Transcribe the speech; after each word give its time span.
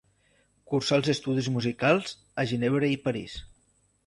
Cursà 0.71 0.97
els 0.99 1.11
estudis 1.13 1.49
musicals 1.57 2.17
a 2.45 2.47
Ginebra 2.53 2.91
i 2.97 3.01
París. 3.05 3.39